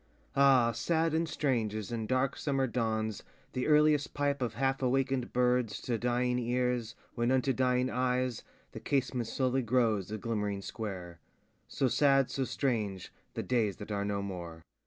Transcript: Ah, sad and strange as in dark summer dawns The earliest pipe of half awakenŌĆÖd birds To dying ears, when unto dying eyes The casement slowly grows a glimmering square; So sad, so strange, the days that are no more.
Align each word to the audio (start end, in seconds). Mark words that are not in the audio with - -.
Ah, 0.35 0.71
sad 0.71 1.13
and 1.13 1.29
strange 1.29 1.75
as 1.75 1.91
in 1.91 2.07
dark 2.07 2.35
summer 2.35 2.65
dawns 2.65 3.21
The 3.53 3.67
earliest 3.67 4.15
pipe 4.15 4.41
of 4.41 4.55
half 4.55 4.79
awakenŌĆÖd 4.79 5.31
birds 5.31 5.79
To 5.81 5.99
dying 5.99 6.39
ears, 6.39 6.95
when 7.13 7.29
unto 7.31 7.53
dying 7.53 7.87
eyes 7.91 8.41
The 8.71 8.79
casement 8.79 9.27
slowly 9.27 9.61
grows 9.61 10.09
a 10.09 10.17
glimmering 10.17 10.63
square; 10.63 11.19
So 11.67 11.87
sad, 11.87 12.31
so 12.31 12.45
strange, 12.45 13.13
the 13.35 13.43
days 13.43 13.75
that 13.77 13.91
are 13.91 14.03
no 14.03 14.23
more. 14.23 14.63